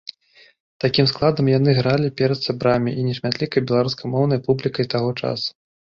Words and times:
Такім 0.85 1.05
складам 1.11 1.51
яны 1.57 1.75
гралі 1.81 2.09
перад 2.21 2.39
сябрамі 2.47 2.95
і 3.03 3.07
нешматлікай 3.11 3.65
беларускамоўнай 3.73 4.43
публікай 4.49 4.85
таго 4.95 5.09
часу. 5.21 5.49